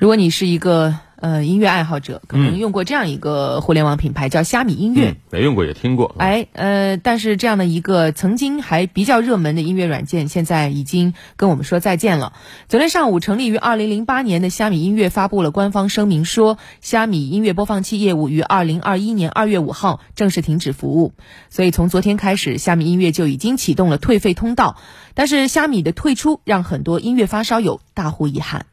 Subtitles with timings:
[0.00, 5.14] 如果你是一个呃音乐爱好者，可能用过这样一个互联网品牌叫虾米音乐。
[5.30, 6.14] 没用过也听过。
[6.16, 12.32] 哎，呃，但是这样的一个曾经还比较热门的音乐软件，现在已经跟我们说再见了。
[12.66, 21.12] 昨天上午，成立于二零零八年的虾米音乐发布了官方声明，说虾米音乐播放器业务于二零二一年二月五号正式停止服务。
[21.50, 24.76] 所以从昨天开始，虾米音乐就已经启动了退费通道。
[25.12, 28.64] 但是虾米的退出让很多音乐发烧友大呼遗憾。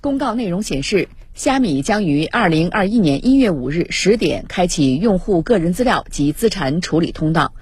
[0.00, 7.52] 公告内容显示，虾米将于二零二一年一月五日十点开启用户个人资料及资产处理通道。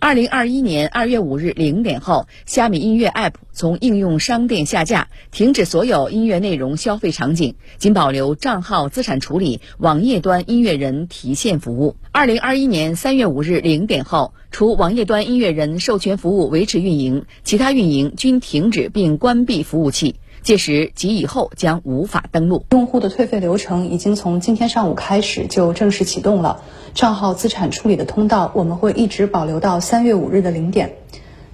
[0.00, 11.96] 二零二一年二月五日零点后，虾米音乐 App 从应用商店下架，停止所有音乐内容消费场景，仅保留账号资产处理、网页端音乐人提现服务。
[12.10, 20.16] 二零二一年三月五日零点后，除网页端音乐人授权服务维持运营，其他运营均停止并关闭服务器。
[20.44, 22.66] 届时及以后将无法登录。
[22.72, 30.96] 用户的退费流程已经从今天上午开始就正式启动了，账号资产处理的通道我们会一直保留到三月五日的零点。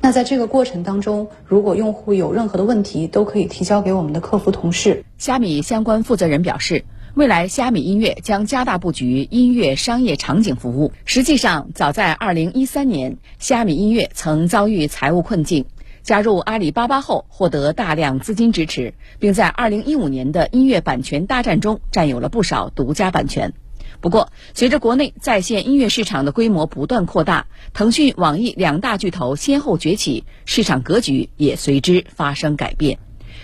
[0.01, 5.05] 那在这个过程当中，如果用户有任何的问题，都可以提交给我们的客服同事。
[5.19, 10.91] 虾米相关负责人表示，未来虾米音乐将加大布局音乐商业场景服务。
[11.05, 15.67] 实际上，早在二零一三年，虾米音乐曾遭遇财务困境。
[16.03, 23.53] 加入阿里巴巴后，获得大量资金支持，并在2015年的音乐版权大战中占有了不少独家版权。
[24.01, 32.99] 不过，随着国内在线音乐市场的规模不断扩大，腾讯、网易两大巨头先后崛起，市场格局也随之发生改变。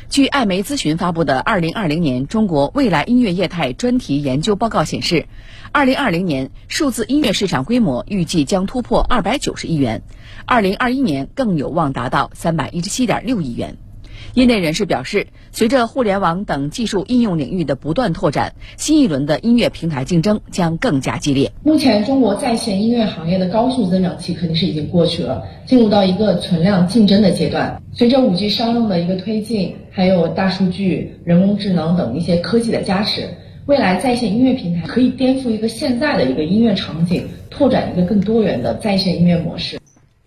[0.09, 5.27] 据艾媒咨询发布的《二零二零年中国未来音乐业态专题研究报告》显示，
[5.73, 10.03] 二零二零年数字音乐市场规模预计将突破二百九十亿元，
[10.47, 13.77] 二零二一年更有望达到三百一十七点六亿元。
[14.34, 21.52] 业内人士表示，随着互联网等技术应用领域的不断拓展，新一轮的音乐平台竞争将更加激烈。
[21.62, 27.82] 目前，中国在线音乐行业的高速增长期肯定是已经过去了，进入到一个存量竞争的阶段。
[27.92, 33.28] 随着 5G 商用的一个推进，还有大数据、人工智能等一些科技的加持，
[33.65, 39.81] 未来在线音乐平台可以颠覆一个现在的一个音乐场景，拓展一个更多元的在线音乐模式。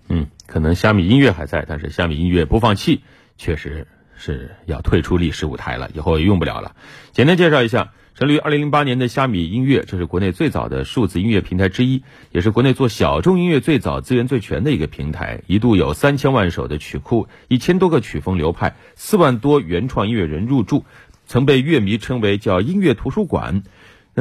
[0.07, 3.01] 嗯，可能虾米音乐还在，但是虾米音乐播放器
[3.39, 3.87] 确实。
[4.21, 6.75] 是要退出历史舞台了，以后也用不了了。
[7.13, 15.39] 简单介绍一下，成立于二零零八年的虾米音乐，这是国内最早的数字音乐平台之一，也是国内做小众音乐最早、资源最全的一个平台。
[15.47, 20.83] 一度有三千万首的曲库，一千多个曲风流派，四万多原创音乐人入驻，
[21.25, 23.63] 曾被乐迷称为叫音乐图书馆。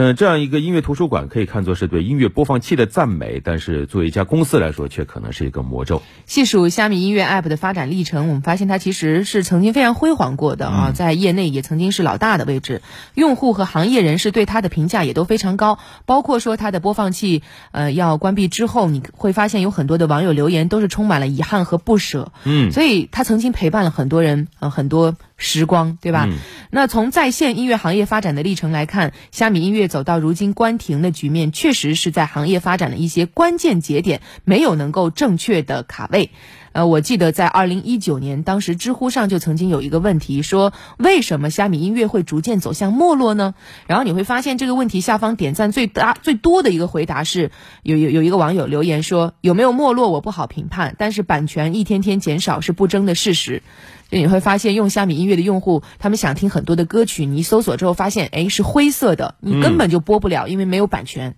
[0.00, 6.02] 嗯，这样一个音乐图书馆可以看作是对音乐播放器的赞美，但是作为一家公司来说，却可能是一个魔咒。
[6.24, 12.80] 细数虾米音乐 App 的发展历程，我们发现它其实是曾经非常辉煌过的啊，在业内也曾经是老大的位置，
[13.14, 15.80] 用户和行业人士对它的评价也都非常高。
[16.06, 17.42] 包括说它的播放器
[17.72, 22.30] 呃要关闭之后，你会发现有很多的网友留言都是充满了遗憾和不舍。
[22.44, 26.28] 嗯，所以它曾经陪伴了很多人呃很多时光，对吧？
[26.70, 29.88] 那从在线音乐行业发展的历程来看，虾米音乐。
[29.88, 36.30] 走到如今关停的局面，确实是在行业发展的一些关键节点没有能够正确的卡位。
[36.78, 43.56] 呃，我记得在二零一九年，当时知乎上就曾经有一个问题说，为什么虾米音乐会逐渐走向没落呢？
[43.88, 47.50] 然后你会发现这个问题下方点赞最大最多的一个回答是，
[47.82, 53.64] 有有有一个网友留言说，有没有没落我不好评判，但是版权一天天减少是不争的事实。
[54.08, 61.34] 就你会发现，用虾米音乐的用户，他们想听很多的歌曲，你一搜索之后发现，哎，是灰色的，你根本就播不了，因为没有版权。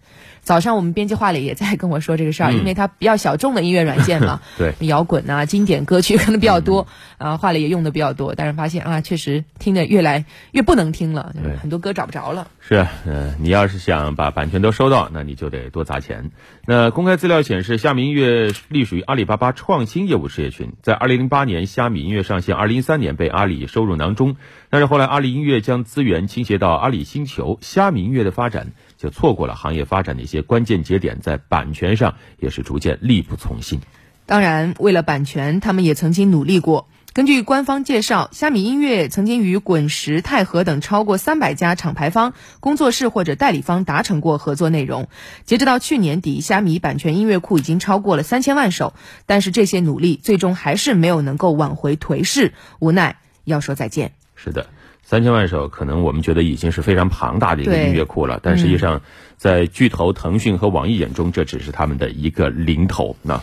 [0.50, 6.88] 早上我们编辑话里也在跟我说这个事儿，因为它比较小众的音乐软件嘛， 对，摇滚啊，经典歌曲可能比较多，
[7.18, 12.48] 啊，话里也用的比较多，但是发现啊，确实听的越来越不能听了，很多歌找不着了。
[12.58, 16.32] 是，嗯，你要是想把版权都收到，那你就得多砸钱。
[16.66, 24.34] 那公开资料显示，虾米音乐隶属于阿里巴巴创新业务事业群，在二零零八年，虾米音乐上线，二零一三年被阿里收入囊中，
[24.70, 28.72] 但是后来阿里音乐将资源倾斜到阿里星球，虾米音乐的发展。
[28.96, 33.80] 就错过了行业发展的一些关键节点，在版权上也是逐渐力不从心。
[34.26, 36.86] 当然，为了版权，他们也曾经努力过。
[37.12, 45.08] 根据官方介绍，虾米音乐曾经与滚石、泰和等超过三百家厂牌方、工作室或者代理方达成过合作内容。
[45.44, 48.94] 截止到去年底，虾米版权音乐库已经超过了三千万首。
[49.26, 54.12] 但是这些努力最终还是没有能够挽回颓势，无奈要说再见。
[54.42, 54.66] 是的。
[55.02, 59.02] 三千万首，可能我们觉得已经是非常庞大的一个音乐库了，但实际上，
[59.36, 63.16] 在巨头腾讯和网易眼中，这只是他们的一个零头。
[63.22, 63.42] 那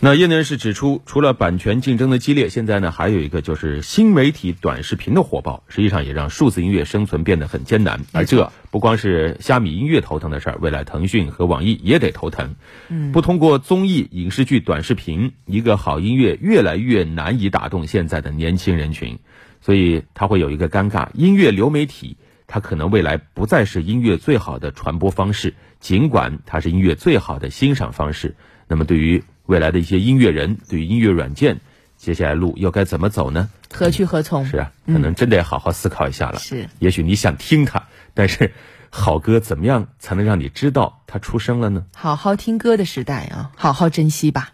[0.00, 8.00] 那业内人士指出，除了版权竞争的激烈，现在呢还有一个就是新媒体短视频的火爆，实际上也让数字音乐生存变得很艰难。
[8.12, 12.54] 而这不光是虾米音乐头疼的事儿，未来腾讯和网易也得头疼。
[12.88, 19.18] 嗯，不通过综艺、影视剧、短视频，一个好音乐越来越难以打动现在的年轻人群，
[19.64, 28.36] 所以它会有一个尴尬：音乐流媒体它可能未来不再是音乐最好的传播方式，尽管它是音乐最好的欣赏方式。
[28.68, 31.60] 那么对于未来的一些音乐人，对于音乐软件，
[31.96, 33.48] 接下来路又该怎么走呢？
[33.72, 34.44] 何去何从？
[34.44, 36.38] 是啊，可能真得好好思考一下了。
[36.38, 38.52] 是，也许你想听它，但是
[38.90, 41.84] 好歌怎么样才能让你知道它出生了呢？
[41.94, 44.52] 好好听歌的时代啊，好好珍惜吧。